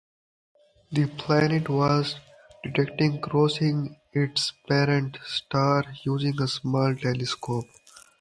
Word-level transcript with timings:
The 0.93 1.05
planet 1.05 1.69
was 1.69 2.15
detected 2.63 3.21
crossing 3.21 3.97
its 4.13 4.51
parent 4.67 5.19
star 5.27 5.83
using 6.03 6.41
a 6.41 6.47
small 6.47 6.95
telescope. 6.95 7.65